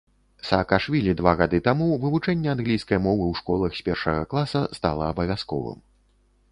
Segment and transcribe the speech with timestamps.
[0.51, 5.79] Саакашвілі два гады таму вывучэнне англійскай мовы ў школах з першага класа стала абавязковым.